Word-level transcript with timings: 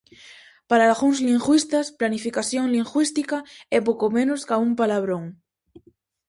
Para 0.69 0.87
algúns 0.91 1.17
lingüistas, 1.27 1.87
planificación 1.99 2.65
lingüística 2.75 3.37
é 3.77 3.79
pouco 3.87 4.05
menos 4.17 4.41
ca 4.47 4.55
un 4.65 4.71
palabrón. 4.79 5.23